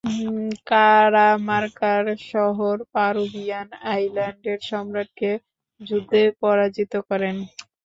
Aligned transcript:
কারামার্কার 0.69 2.03
শহর 2.31 2.75
পারুভিয়ান 2.93 3.67
আইল্যান্ডের 3.91 4.59
সম্রাটকে 4.69 5.31
যুদ্ধে 5.81 6.21
পরাজিত 6.41 6.93
করেন। 7.09 7.35